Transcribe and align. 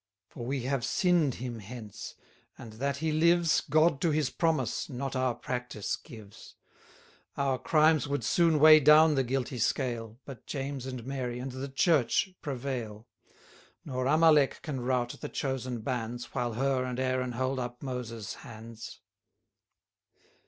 For 0.29 0.43
we 0.43 0.61
have 0.63 0.83
sinn'd 0.83 1.35
him 1.35 1.59
hence, 1.59 2.15
and 2.57 2.73
that 2.73 2.97
he 2.97 3.11
lives, 3.11 3.61
God 3.69 4.01
to 4.01 4.09
his 4.09 4.31
promise, 4.31 4.89
not 4.89 5.15
our 5.15 5.35
practice 5.35 5.95
gives. 5.95 6.55
Our 7.37 7.59
crimes 7.59 8.07
would 8.07 8.23
soon 8.23 8.57
weigh 8.59 8.79
down 8.79 9.13
the 9.13 9.23
guilty 9.23 9.59
scale, 9.59 10.17
But 10.25 10.47
James 10.47 10.87
and 10.87 11.05
Mary, 11.05 11.37
and 11.37 11.51
the 11.51 11.69
Church, 11.69 12.29
prevail. 12.41 13.05
Nor 13.85 14.07
Amalek 14.07 14.63
can 14.63 14.81
rout 14.81 15.17
the 15.21 15.29
chosen 15.29 15.81
bands, 15.81 16.33
While 16.33 16.53
Hur 16.53 16.83
and 16.83 16.99
Aaron 16.99 17.33
hold 17.33 17.59
up 17.59 17.83
Moses' 17.83 18.33
hands. 18.41 19.01